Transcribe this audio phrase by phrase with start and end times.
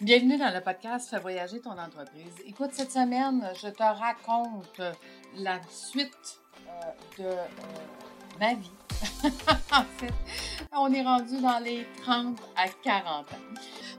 [0.00, 2.32] Bienvenue dans le podcast Fais voyager ton entreprise.
[2.46, 4.80] Écoute, cette semaine, je te raconte
[5.36, 6.70] la suite euh,
[7.18, 7.34] de euh,
[8.38, 8.70] ma vie.
[9.72, 10.12] en fait,
[10.72, 13.24] on est rendu dans les 30 à 40 ans.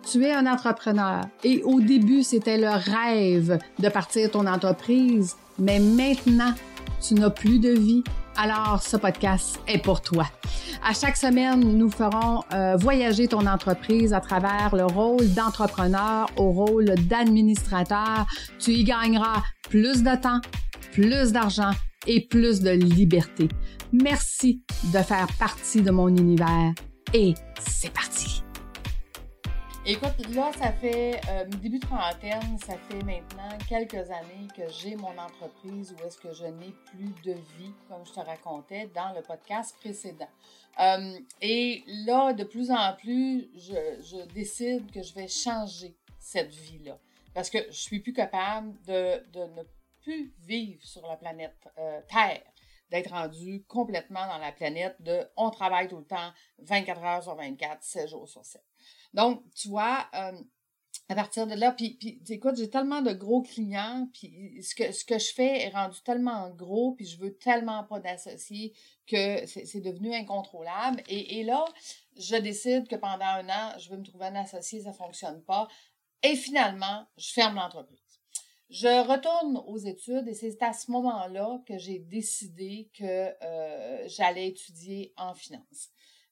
[0.10, 5.80] Tu es un entrepreneur et au début, c'était le rêve de partir ton entreprise, mais
[5.80, 6.54] maintenant,
[7.06, 8.04] tu n'as plus de vie.
[8.40, 10.28] Alors, ce podcast est pour toi.
[10.88, 16.52] À chaque semaine, nous ferons euh, voyager ton entreprise à travers le rôle d'entrepreneur au
[16.52, 18.28] rôle d'administrateur.
[18.60, 20.40] Tu y gagneras plus de temps,
[20.92, 21.72] plus d'argent
[22.06, 23.50] et plus de liberté.
[23.92, 24.62] Merci
[24.94, 26.74] de faire partie de mon univers
[27.16, 28.17] et c'est parti.
[29.90, 34.98] Écoute, là, ça fait euh, début de trentaine, ça fait maintenant quelques années que j'ai
[34.98, 39.14] mon entreprise où est-ce que je n'ai plus de vie, comme je te racontais dans
[39.14, 40.28] le podcast précédent.
[40.82, 47.00] Euh, et là, de plus en plus, je, décide que je vais changer cette vie-là.
[47.34, 49.64] Parce que je suis plus capable de, ne
[50.02, 52.44] plus vivre sur la planète euh, Terre
[52.90, 57.36] d'être rendu complètement dans la planète de on travaille tout le temps 24 heures sur
[57.36, 58.62] 24, 7 jours sur 7.
[59.14, 60.32] Donc, tu vois, euh,
[61.10, 64.92] à partir de là, puis, puis écoute, j'ai tellement de gros clients, puis ce que,
[64.92, 68.74] ce que je fais est rendu tellement gros, puis je veux tellement pas d'associés
[69.06, 71.02] que c'est devenu incontrôlable.
[71.08, 71.64] Et, et, là,
[72.18, 75.70] je décide que pendant un an, je veux me trouver un associé, ça fonctionne pas.
[76.24, 78.07] Et finalement, je ferme l'entreprise.
[78.70, 84.50] Je retourne aux études et c'est à ce moment-là que j'ai décidé que euh, j'allais
[84.50, 85.90] étudier en finance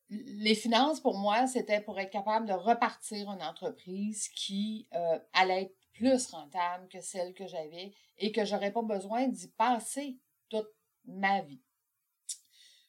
[0.09, 5.63] les finances, pour moi, c'était pour être capable de repartir une entreprise qui euh, allait
[5.63, 10.17] être plus rentable que celle que j'avais et que j'aurais pas besoin d'y passer
[10.50, 10.69] toute
[11.06, 11.61] ma vie.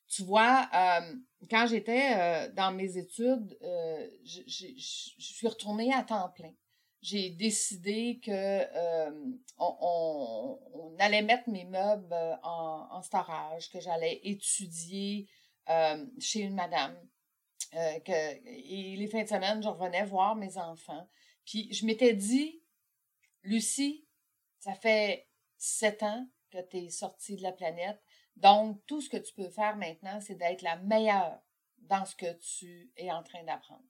[0.09, 1.15] Tu vois, euh,
[1.51, 3.57] quand j'étais dans mes études,
[4.25, 4.43] je,
[5.19, 6.53] suis retournée à temps plein.
[7.07, 8.67] J'ai décidé que
[9.59, 10.59] on,
[10.99, 12.13] allait mettre mes meubles
[12.43, 15.29] en, en storage, que j'allais étudier
[15.69, 16.97] euh, chez une madame.
[17.75, 21.09] Euh, que, et les fins de semaine, je revenais voir mes enfants.
[21.45, 22.61] Puis je m'étais dit,
[23.45, 24.05] Lucie,
[24.59, 25.29] ça fait
[25.59, 28.03] sept ans que tu es sortie de la planète.
[28.35, 31.41] Donc, tout ce que tu peux faire maintenant, c'est d'être la meilleure
[31.79, 33.85] dans ce que tu es en train d'apprendre.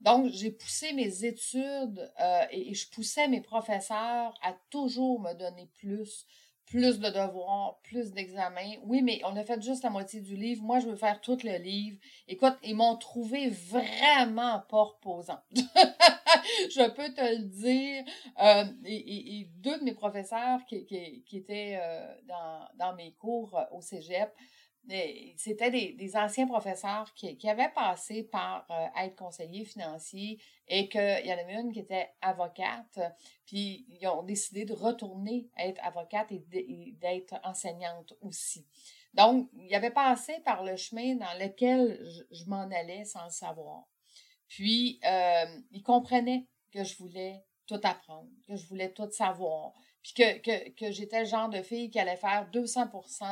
[0.00, 5.68] Donc, j'ai poussé mes études euh, et, je poussais mes professeurs à toujours me donner
[5.76, 6.26] plus,
[6.64, 8.76] plus de devoirs, plus d'examens.
[8.84, 10.62] Oui, mais on a fait juste la moitié du livre.
[10.62, 11.98] Moi, je veux faire tout le livre.
[12.28, 14.86] Écoute, ils m'ont trouvé vraiment pas
[16.70, 18.04] je peux te le dire.
[18.42, 23.82] Euh, et, deux de mes professeurs qui, qui, étaient euh, dans, dans mes cours au
[23.82, 24.32] cégep,
[25.36, 31.32] c'était des, anciens professeurs qui, avaient passé par euh, être conseiller financier et qu'il y
[31.32, 32.98] en avait une qui était avocate,
[33.46, 38.66] puis ils ont décidé de retourner être avocate et d'être enseignante aussi.
[39.14, 43.84] Donc, ils avaient passé par le chemin dans lequel je, m'en allais sans le savoir.
[44.48, 50.14] Puis, euh, ils comprenaient que je voulais tout apprendre, que je voulais tout savoir, puis
[50.14, 52.86] que, que, que j'étais le genre de fille qui allait faire 200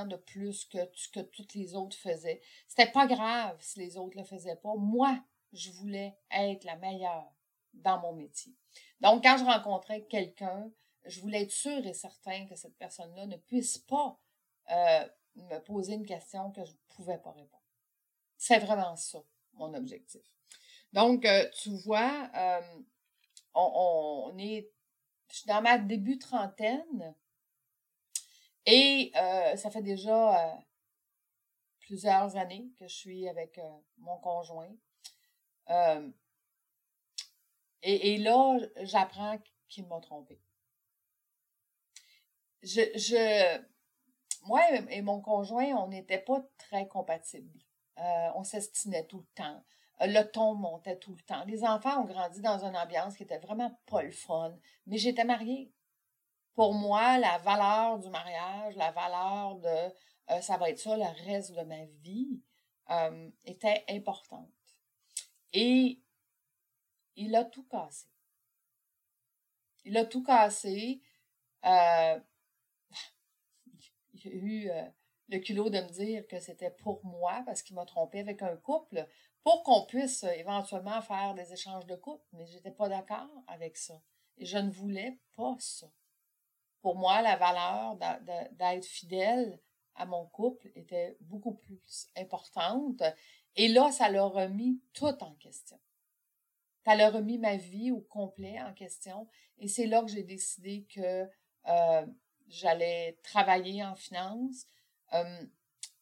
[0.07, 0.79] de plus que
[1.13, 2.41] que toutes les autres faisaient.
[2.67, 4.75] C'était pas grave si les autres le faisaient pas.
[4.77, 5.19] Moi,
[5.53, 7.33] je voulais être la meilleure
[7.73, 8.55] dans mon métier.
[9.01, 10.71] Donc, quand je rencontrais quelqu'un,
[11.05, 14.19] je voulais être sûre et certain que cette personne-là ne puisse pas
[14.71, 17.63] euh, me poser une question que je ne pouvais pas répondre.
[18.37, 19.23] C'est vraiment ça,
[19.55, 20.23] mon objectif.
[20.93, 22.61] Donc, euh, tu vois, euh,
[23.55, 24.71] on, on, est
[25.31, 27.15] je suis dans ma début trentaine
[28.67, 30.55] et euh, ça fait déjà euh,
[31.81, 34.71] plusieurs années que je suis avec euh, mon conjoint.
[37.83, 40.41] Et, et, là, j'apprends qu'il m'a trompé.
[42.63, 43.63] Je, je,
[44.43, 44.61] moi
[44.91, 47.63] et mon conjoint, on n'était pas très compatibles.
[47.97, 49.65] on s'estimait tout le temps
[50.01, 51.45] le ton montait tout le temps.
[51.45, 54.13] Les enfants ont grandi dans une ambiance qui était vraiment pas le
[54.87, 55.73] mais j'étais mariée.
[56.55, 59.93] Pour moi, la valeur du mariage, la valeur de
[60.31, 62.43] euh, ça va être ça le reste de ma vie,
[62.91, 64.53] euh, était importante.
[65.53, 66.01] Et
[67.17, 68.07] il a tout cassé.
[69.85, 71.01] Il a tout cassé.
[71.65, 72.21] Euh,
[74.13, 74.71] il a eu
[75.29, 78.57] le culot de me dire que c'était pour moi parce qu'il m'a trompé avec un
[78.57, 79.07] couple
[79.49, 83.31] pour qu'on puisse euh, éventuellement faire des échanges de couple, mais je n'étais pas d'accord
[83.47, 83.99] avec ça.
[84.37, 85.91] Et je ne voulais pas ça.
[86.83, 87.97] Pour moi, la valeur
[88.53, 89.59] d'être fidèle
[89.95, 93.03] à mon couple était beaucoup plus importante.
[93.57, 95.81] Et là, ça l'a remis tout en question.
[96.85, 99.27] elle a remis ma vie au complet en question.
[99.57, 101.27] Et c'est là que j'ai décidé que
[101.69, 102.07] euh,
[102.49, 104.67] j'allais travailler en finance.
[105.15, 105.43] Euh,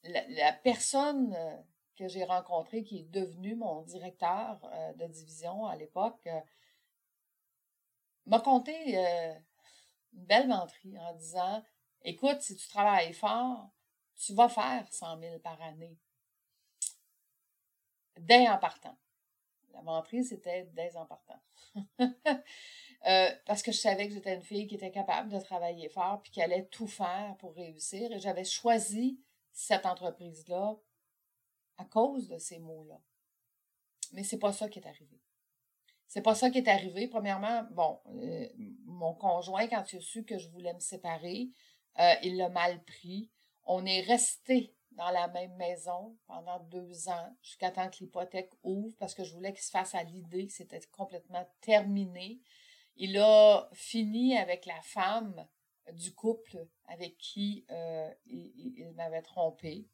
[0.02, 1.56] la, personne euh,
[1.96, 4.60] que j'ai rencontrée, qui est devenue mon directeur
[4.96, 6.28] de division à l'époque,
[8.26, 8.96] m'a conté
[10.12, 11.62] une belle menterie en disant
[12.02, 13.70] Écoute, si tu travailles fort,
[14.16, 15.98] tu vas faire 100 000 par année.
[18.18, 18.96] Dès en partant.
[19.72, 21.40] La menterie, c'était dès en partant.
[23.06, 26.20] Euh, parce que je savais que j'étais une fille qui était capable de travailler fort
[26.22, 28.10] puis qui allait tout faire pour réussir.
[28.10, 29.20] Et j'avais choisi
[29.52, 30.74] cette entreprise-là
[31.78, 33.00] à cause de ces mots-là.
[34.12, 35.20] Mais c'est pas ça qui est arrivé.
[36.06, 37.08] C'est pas ça qui est arrivé.
[37.08, 38.48] Premièrement, bon, euh,
[38.84, 41.50] mon conjoint, quand il a su que je voulais me séparer,
[41.98, 43.30] euh, il l'a mal pris.
[43.64, 48.96] On est resté dans la même maison pendant deux ans jusqu'à temps que l'hypothèque ouvre
[48.98, 52.40] parce que je voulais qu'il se fasse à l'idée que c'était complètement terminé.
[52.96, 55.46] Il a fini avec la femme
[55.92, 59.86] du couple avec qui euh, il, m'avait trompé.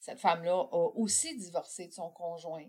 [0.00, 2.66] Cette femme-là a aussi divorcé de son conjoint.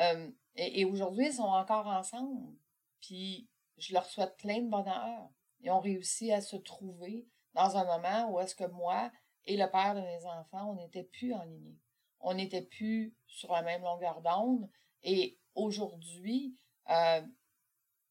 [0.00, 2.56] Euh, et, aujourd'hui, ils sont encore ensemble.
[3.00, 5.28] Puis je leur souhaite plein de bonheur.
[5.60, 9.10] Ils ont réussi à se trouver dans un moment où est-ce que moi
[9.46, 11.76] et le père de mes enfants, on n'était plus en ligne.
[12.20, 14.68] On n'était plus sur la même longueur d'onde.
[15.02, 16.56] Et aujourd'hui,
[16.88, 17.20] euh,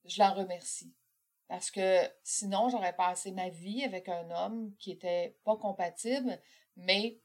[0.05, 0.93] je l'en remercie.
[1.47, 6.39] Parce que sinon, j'aurais passé ma vie avec un homme qui était pas compatible,
[6.75, 7.19] mais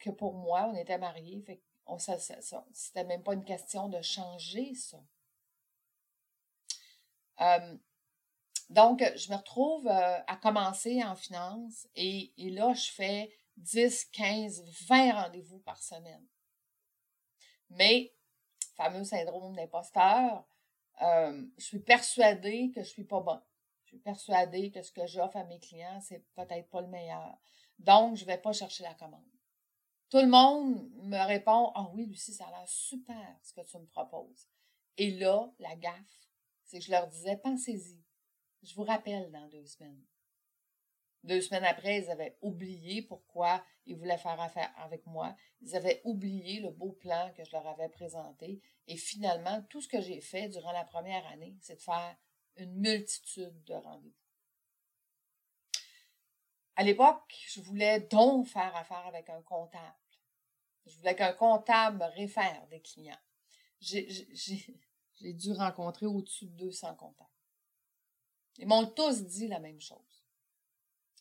[0.00, 1.42] que pour moi, on était mariés.
[1.42, 5.02] Fait on, c'était même pas une question de changer ça.
[7.40, 7.76] Euh,
[8.68, 14.64] donc, je me retrouve euh, à commencer en finance et, là, je fais 10, 15,
[14.88, 16.24] 20 rendez-vous par semaine.
[17.70, 18.14] Mais,
[18.76, 20.44] fameux syndrome d'imposteur,
[21.02, 23.40] euh, je suis persuadée que je suis pas bon.
[23.84, 27.38] Je suis persuadée que ce que j'offre à mes clients, c'est peut-être pas le meilleur.
[27.78, 29.24] Donc, je vais pas chercher la commande.
[30.10, 33.78] Tout le monde me répond Ah oui, Lucie, ça a l'air super ce que tu
[33.78, 34.48] me proposes.
[34.96, 36.28] Et là, la gaffe,
[36.64, 38.02] c'est que je leur disais Pensez-y.
[38.62, 40.04] Je vous rappelle dans deux semaines.
[41.22, 45.36] Deux semaines après, ils avaient oublié pourquoi ils voulaient faire affaire avec moi.
[45.60, 48.60] Ils avaient oublié le beau plan que je leur avais présenté.
[48.88, 52.16] Et finalement, tout ce que j'ai fait durant la première année, c'est de faire
[52.56, 54.19] une multitude de rendez-vous.
[56.80, 59.98] À l'époque, je voulais donc faire affaire avec un comptable.
[60.86, 63.20] Je voulais qu'un comptable me réfère des clients.
[63.80, 67.28] J'ai dû rencontrer au-dessus de 200 comptables.
[68.56, 70.24] Ils m'ont tous dit la même chose.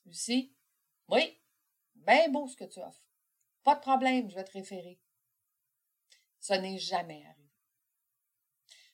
[0.05, 0.55] Lucie,
[1.09, 1.37] oui,
[1.93, 3.03] bien beau ce que tu offres.
[3.63, 4.97] Pas de problème, je vais te référer.
[6.39, 7.51] Ça n'est jamais arrivé.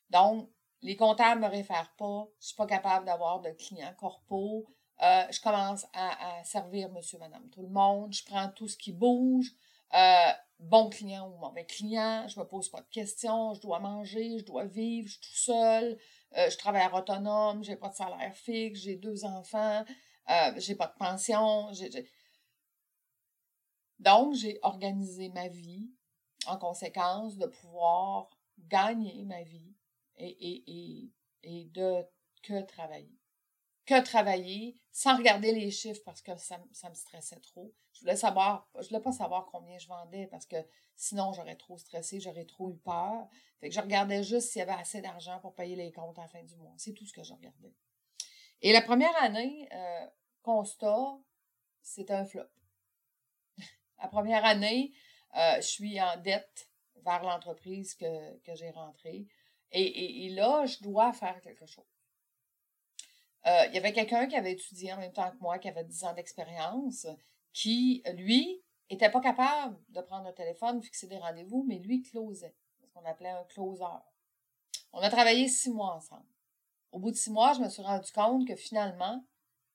[0.10, 0.52] Donc,
[0.82, 5.24] les comptables ne me réfèrent pas, je suis pas capable d'avoir de clients corpo, euh,
[5.30, 9.52] je commence à, servir monsieur, madame, tout le monde, je prends tout ce qui bouge,
[9.94, 14.40] euh, bon client ou mauvais client, je me pose pas de questions, je dois manger,
[14.40, 15.98] je dois vivre, je suis tout seul,
[16.38, 19.84] euh, je travaille autonome, j'ai pas de salaire fixe, j'ai deux enfants,
[20.30, 21.72] euh, j'ai pas de pension.
[24.00, 25.90] Donc, j'ai organisé ma vie
[26.48, 29.74] en conséquence de pouvoir gagner ma vie
[30.18, 31.12] et, et, et,
[31.44, 32.06] et de
[32.44, 33.18] que travailler.
[33.86, 37.74] Que travailler sans regarder les chiffres parce que ça, ça me stressait trop.
[37.94, 40.58] Je voulais savoir, je voulais pas savoir combien je vendais parce que
[40.96, 43.28] sinon j'aurais trop stressé, j'aurais trop eu peur.
[43.60, 46.24] Fait que je regardais juste s'il y avait assez d'argent pour payer les comptes à
[46.24, 46.74] la fin du mois.
[46.78, 47.74] C'est tout ce que je regardais.
[48.62, 50.08] Et la première année, euh,
[50.42, 51.20] constat,
[51.82, 52.50] c'est un flop.
[54.02, 54.94] la première année,
[55.36, 56.70] euh, je suis en dette
[57.04, 59.28] vers l'entreprise que, que j'ai rentrée.
[59.72, 61.86] Et, et, là, je dois faire quelque chose.
[63.48, 65.84] Euh, il y avait quelqu'un qui avait étudié en même temps que moi, qui avait
[65.84, 67.06] 10 ans d'expérience,
[67.54, 72.56] qui, lui, était pas capable de prendre un téléphone, fixer des rendez-vous, mais lui closait,
[72.82, 73.84] ce qu'on appelait un closer.
[74.94, 76.26] On a travaillé six mois ensemble.
[76.92, 79.24] Au bout de six mois, je me suis rendu compte que finalement,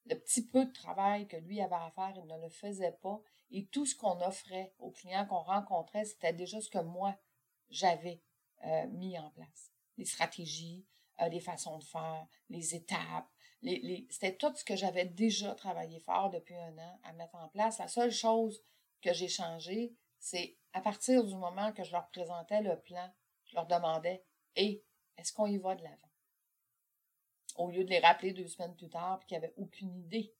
[0.07, 3.21] le petit peu de travail que lui avait à faire, il ne le faisait pas.
[3.51, 7.17] Et tout ce qu'on offrait aux clients qu'on rencontrait, c'était déjà ce que moi,
[7.69, 8.23] j'avais
[8.65, 9.71] euh, mis en place.
[9.99, 10.87] Les stratégies,
[11.21, 13.29] euh, les façons de faire, les étapes,
[13.63, 17.79] c'était tout ce que j'avais déjà travaillé fort depuis un an à mettre en place.
[17.79, 18.63] La seule chose
[19.03, 23.13] que j'ai changé, c'est à partir du moment que je leur présentais le plan,
[23.45, 24.25] je leur demandais
[24.57, 24.85] Et
[25.17, 25.97] est-ce qu'on y va de l'avant?
[27.57, 30.35] Au lieu de les rappeler deux semaines plus tard et qu'ils n'avaient aucune idée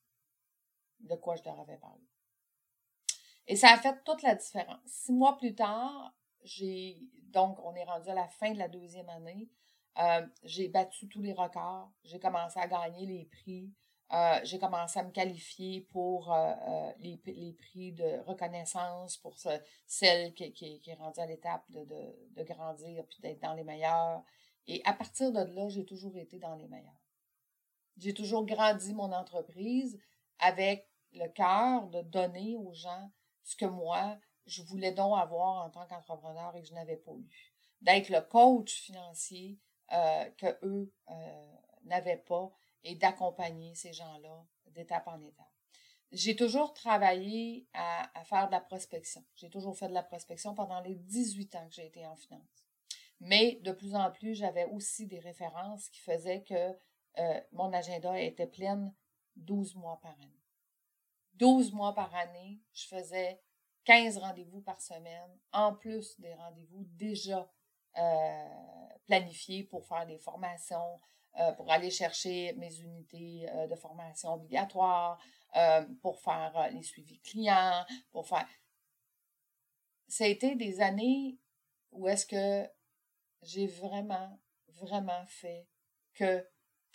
[1.01, 2.03] de quoi je leur avais parlé.
[3.47, 4.81] Et ça a fait toute la différence.
[4.87, 9.09] Six mois plus tard, j'ai donc on est rendu à la fin de la deuxième
[9.09, 9.49] année.
[9.99, 11.91] Euh, j'ai battu tous les records.
[12.05, 13.73] J'ai commencé à gagner les prix.
[14.13, 16.35] Euh, j'ai commencé à me qualifier pour
[16.99, 17.17] les,
[17.59, 19.37] prix de reconnaissance pour
[19.87, 24.25] celle qui, qui, est rendue à l'étape de, de, grandir puis d'être dans les meilleurs.
[24.67, 27.01] Et à partir de là, j'ai toujours été dans les meilleurs.
[27.99, 29.99] J'ai toujours grandi mon entreprise
[30.39, 33.11] avec le cœur de donner aux gens
[33.43, 37.13] ce que moi, je voulais donc avoir en tant qu'entrepreneur et que je n'avais pas
[37.13, 37.53] eu.
[37.81, 39.70] D'être le coach financier euh,
[40.37, 41.53] que eux euh,
[41.85, 42.51] n'avaient pas
[42.85, 45.47] et d'accompagner ces gens-là d'étape en étape.
[46.13, 49.25] J'ai toujours travaillé à, à, faire de la prospection.
[49.37, 52.67] J'ai toujours fait de la prospection pendant les 18 ans que j'ai été en finance.
[53.21, 56.77] Mais de plus en plus, j'avais aussi des références qui faisaient que
[57.19, 58.93] euh, mon agenda était plein
[59.37, 60.41] 12 mois par année.
[61.35, 63.41] 12 mois par année, je faisais
[63.85, 67.51] 15 rendez-vous par semaine, en plus des rendez-vous déjà
[67.99, 71.01] euh, planifiés pour faire des formations,
[71.39, 75.21] euh, pour aller chercher mes unités de formation obligatoires,
[76.03, 78.47] pour faire les suivis clients, pour faire...
[80.09, 81.39] Ça a été des années
[81.93, 82.69] où est-ce que
[83.43, 85.67] j'ai vraiment, vraiment fait
[86.15, 86.47] que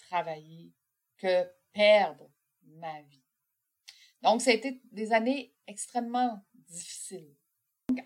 [0.09, 0.73] travailler
[1.17, 2.29] que perdre
[2.63, 3.23] ma vie.
[4.21, 7.35] Donc, ça a été des années extrêmement difficiles.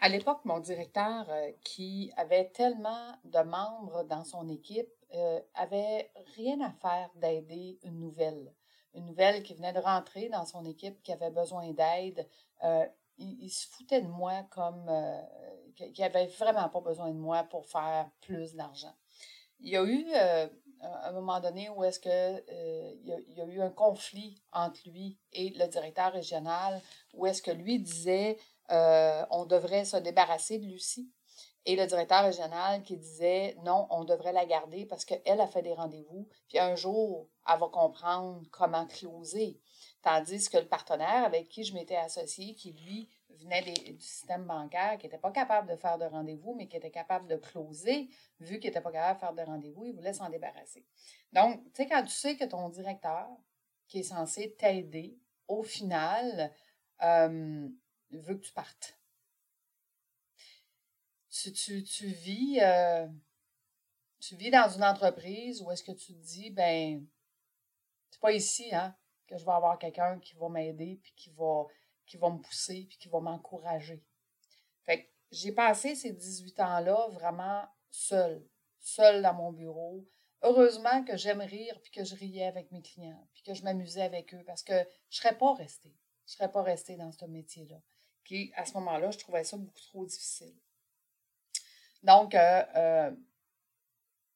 [0.01, 6.11] À l'époque, mon directeur, euh, qui avait tellement de membres dans son équipe, euh, avait
[6.35, 8.53] rien à faire d'aider une nouvelle.
[8.93, 12.27] Une nouvelle qui venait de rentrer dans son équipe, qui avait besoin d'aide.
[12.63, 12.85] Euh,
[13.17, 14.89] il, se foutait de moi comme
[15.75, 18.93] qui avait vraiment pas besoin de moi pour faire plus d'argent.
[19.59, 20.05] Il y a eu
[20.81, 25.17] un moment donné où est-ce que euh, il, y a, eu un conflit entre lui
[25.33, 26.81] et le directeur régional,
[27.13, 28.37] où est-ce que lui disait
[28.71, 31.09] euh, on devrait se débarrasser de Lucie.
[31.65, 35.61] Et le directeur régional qui disait non, on devrait la garder parce qu'elle a fait
[35.61, 39.59] des rendez-vous, puis un jour, elle va comprendre comment closer.
[40.01, 44.97] Tandis que le partenaire avec qui je m'étais associée, qui lui venait du système bancaire,
[44.97, 48.09] qui n'était pas capable de faire de rendez-vous, mais qui était capable de closer,
[48.39, 50.85] vu qu'il n'était pas capable de faire de rendez-vous, il voulait s'en débarrasser.
[51.33, 53.27] Donc, tu sais, quand tu sais que ton directeur,
[53.87, 56.53] qui est censé t'aider, au final,
[57.03, 57.67] euh,
[58.17, 58.97] veut que tu partes.
[61.29, 63.07] Tu, tu, vis, euh,
[64.19, 67.05] tu vis dans une entreprise où est-ce que tu te dis, ben,
[68.09, 68.95] c'est pas ici, hein,
[69.27, 73.07] que je vais avoir quelqu'un qui va m'aider puis qui va me pousser puis qui
[73.07, 74.03] va m'encourager.
[74.85, 78.43] Fait j'ai passé ces 18 ans-là vraiment seule,
[78.79, 80.05] seule dans mon bureau.
[80.41, 84.01] Heureusement que j'aime rire puis que je riais avec mes clients puis que je m'amusais
[84.01, 84.73] avec eux parce que
[85.09, 85.95] je serais pas restée.
[86.25, 87.81] Je serais pas restée dans ce métier-là.
[88.23, 90.53] Qui, à ce moment-là, je trouvais ça beaucoup trop difficile.
[92.03, 93.11] Donc, euh, euh,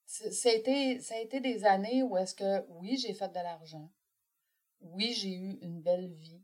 [0.06, 3.90] ça, a été, des années où est-ce que, oui, j'ai fait de l'argent.
[4.82, 6.44] Oui, j'ai eu une belle vie.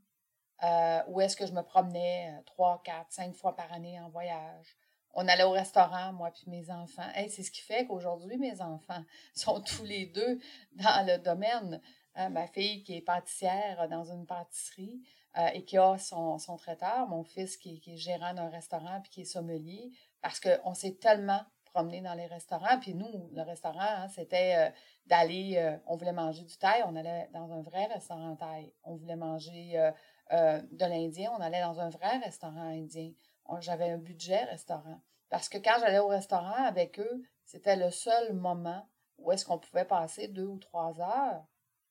[0.62, 4.76] Euh, où est-ce que je me promenais trois, quatre, cinq fois par année en voyage.
[5.12, 7.08] On allait au restaurant, moi puis mes enfants.
[7.28, 9.04] c'est ce qui fait qu'aujourd'hui, mes enfants
[9.34, 10.38] sont tous les deux
[10.72, 11.80] dans le domaine.
[12.16, 15.00] Ma fille qui est pâtissière dans une pâtisserie
[15.38, 19.10] euh, et qui a son, traiteur, mon fils qui, qui est gérant d'un restaurant puis
[19.10, 22.78] qui est sommelier, parce qu'on s'est tellement promené dans les restaurants.
[22.80, 24.72] Puis nous, le restaurant, hein, c'était
[25.06, 28.72] d'aller, on voulait manger du thaï, on allait dans un vrai restaurant thaï.
[28.82, 29.92] On voulait manger
[30.32, 33.12] euh, de l'Indien, on allait dans un vrai restaurant indien.
[33.58, 35.00] J'avais un budget restaurant.
[35.28, 39.58] Parce que quand j'allais au restaurant avec eux, c'était le seul moment où est-ce qu'on
[39.58, 41.44] pouvait passer deux ou trois heures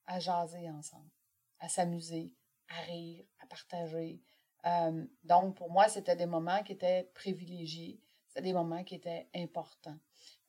[0.08, 1.12] à jaser ensemble,
[1.60, 2.34] à s'amuser,
[2.70, 4.22] à rire, à partager.
[4.66, 9.28] Euh, donc, pour moi, c'était des moments qui étaient privilégiés, c'était des moments qui étaient
[9.36, 9.98] importants.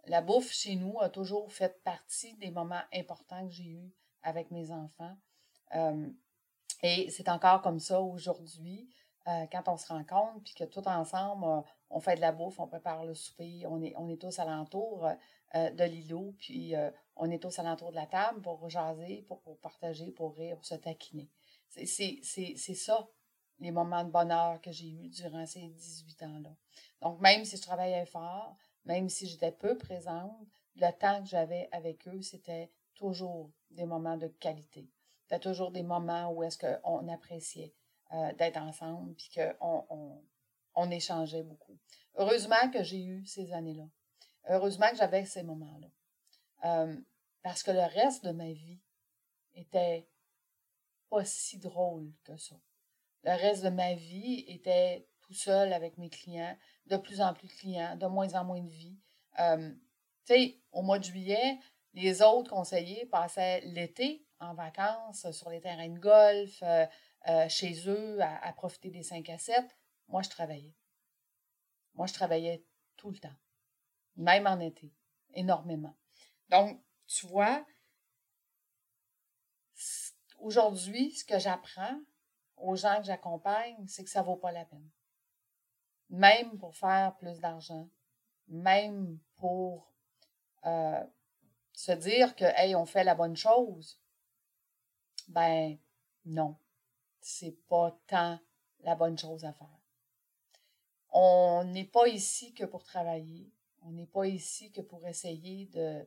[0.07, 4.51] La bouffe chez nous a toujours fait partie des moments importants que j'ai eus avec
[4.51, 5.17] mes enfants.
[5.75, 6.09] Euh,
[6.83, 8.89] et c'est encore comme ça aujourd'hui,
[9.29, 12.67] euh, quand on se rencontre, puis que tout ensemble, on fait de la bouffe, on
[12.67, 15.09] prépare le souper, on est, on est tous alentour
[15.55, 16.75] de l'îlot, puis
[17.17, 20.65] on est tous alentour de la table pour jaser, pour, pour partager, pour rire, pour
[20.65, 21.29] se taquiner.
[21.71, 23.09] C'est ça,
[23.61, 26.51] les moments de bonheur que j'ai eus durant ces 18 ans-là.
[27.01, 30.47] Donc, même si je travaillais fort, même si j'étais peu présente,
[30.77, 34.89] le temps que j'avais avec eux, c'était toujours des moments de qualité.
[35.23, 37.75] C'était toujours des moments où est-ce qu'on appréciait
[38.13, 40.23] euh, d'être ensemble, puis qu'on on,
[40.75, 41.79] on, échangeait beaucoup.
[42.17, 43.89] Heureusement que j'ai eu ces années-là.
[44.49, 45.87] Heureusement que j'avais ces moments-là.
[46.65, 47.01] Euh,
[47.43, 48.81] parce que le reste de ma vie
[49.55, 50.10] était
[51.11, 52.57] pas si drôle que ça.
[53.25, 57.49] Le reste de ma vie était tout seul avec mes clients, de plus en plus
[57.49, 58.99] de clients, de moins en moins de vie.
[59.39, 59.73] Euh,
[60.25, 61.59] sais, au mois de juillet,
[61.95, 66.87] les autres conseillers passaient l'été en vacances sur les terrains de golf, euh,
[67.29, 69.77] euh, chez eux, à, à, profiter des 5 à 7.
[70.09, 70.75] Moi, je travaillais.
[71.95, 72.65] Moi, je travaillais
[72.97, 73.35] tout le temps,
[74.17, 74.93] même en été,
[75.35, 75.95] énormément.
[76.49, 77.65] Donc, tu vois,
[80.41, 82.01] aujourd'hui, ce que j'apprends
[82.57, 84.89] aux gens que j'accompagne, c'est que ça ne vaut pas la peine.
[86.11, 87.89] Même pour faire plus d'argent,
[88.49, 89.93] même pour
[90.67, 91.05] euh,
[91.73, 94.01] se dire que, on fait la bonne chose,
[95.29, 95.79] ben
[96.25, 96.57] non,
[97.21, 98.39] c'est pas tant
[98.81, 99.81] la bonne chose à faire.
[101.13, 103.53] On n'est pas ici que pour travailler.
[103.83, 106.07] On n'est pas ici que pour essayer de,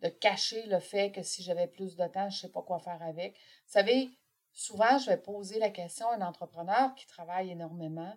[0.00, 2.78] de cacher le fait que si j'avais plus de temps, je ne sais pas quoi
[2.78, 3.34] faire avec.
[3.36, 4.10] Vous savez,
[4.52, 8.16] souvent, je vais poser la question à un entrepreneur qui travaille énormément,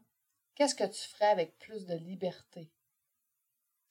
[0.55, 2.71] qu'est-ce que tu ferais avec plus de liberté?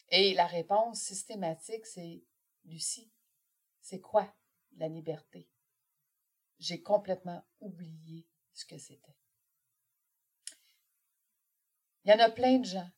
[0.09, 2.23] Et la réponse systématique, c'est
[2.65, 3.11] Lucie,
[3.81, 4.33] c'est quoi
[4.77, 5.49] la liberté?
[6.59, 9.17] J'ai complètement oublié ce que c'était.
[12.05, 12.91] Il y en a plein de gens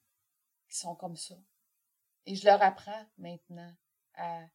[0.68, 1.36] qui sont comme ça.
[2.26, 3.74] Et je leur apprends maintenant
[4.14, 4.46] à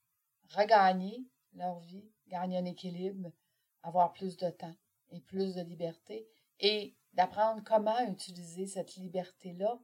[0.50, 3.32] regagner leur vie, gagner un équilibre,
[3.84, 4.76] avoir plus de temps
[5.10, 6.28] et plus de liberté
[6.60, 9.80] et d'apprendre comment utiliser cette liberté-là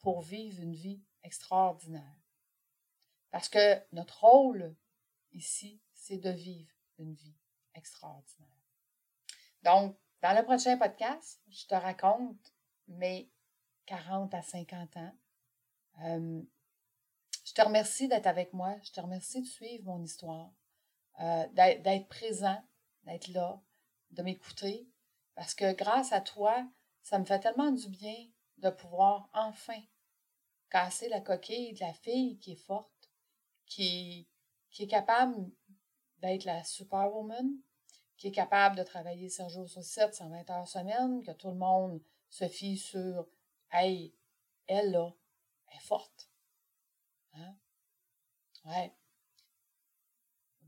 [0.00, 2.16] pour vivre une vie extraordinaire.
[3.30, 4.74] Parce que notre rôle
[5.32, 7.36] ici, c'est de vivre une vie
[7.74, 8.48] extraordinaire.
[9.62, 12.54] Donc, dans le prochain podcast, je te raconte
[12.88, 13.30] mes
[13.86, 15.16] 40 à 50 ans.
[16.02, 16.42] Euh,
[17.54, 18.76] te remercie d'être avec moi.
[18.82, 20.52] Je te remercie de suivre mon histoire,
[21.20, 22.62] euh, d'être présent,
[23.04, 23.62] d'être là,
[24.10, 24.88] de m'écouter.
[25.34, 26.66] Parce que grâce à toi,
[27.02, 29.80] ça me fait tellement du bien de pouvoir enfin
[30.70, 33.10] casser la coquille de la fille qui est forte,
[33.66, 34.28] qui,
[34.70, 35.50] qui est capable
[36.18, 37.58] d'être la superwoman,
[38.16, 41.56] qui est capable de travailler 5 jours sur 7, 120 heures semaine, que tout le
[41.56, 43.26] monde se fie sur
[43.70, 44.14] Hey,
[44.66, 45.12] elle là,
[45.68, 46.30] elle est forte.
[48.64, 48.94] Ouais.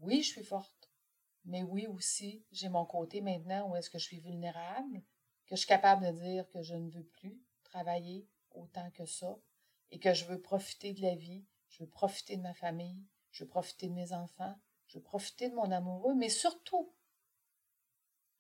[0.01, 0.91] Oui, je suis forte.
[1.45, 5.03] Mais oui aussi, j'ai mon côté maintenant où est-ce que je suis vulnérable,
[5.47, 9.39] que je suis capable de dire que je ne veux plus travailler autant que ça
[9.91, 13.45] et que je veux profiter de la vie, je veux profiter de ma famille, je
[13.45, 16.93] veux profiter de mes enfants, je veux profiter de mon amoureux, mais surtout,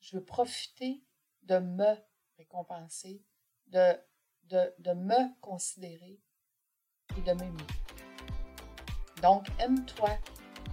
[0.00, 1.04] je veux profiter
[1.42, 1.96] de me
[2.38, 3.22] récompenser,
[3.68, 3.96] de,
[4.44, 6.20] de, de me considérer
[7.16, 7.85] et de m'aimer.
[9.22, 10.10] Donc, aime-toi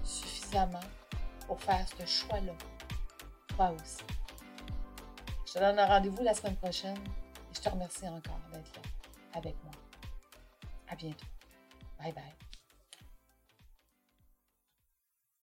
[0.03, 0.79] suffisamment
[1.47, 2.53] pour faire ce choix-là,
[3.47, 4.03] toi aussi.
[5.45, 8.81] Je te donne un rendez-vous la semaine prochaine et je te remercie encore d'être là
[9.35, 9.73] avec moi.
[10.89, 11.25] À bientôt.
[11.99, 12.42] Bye bye.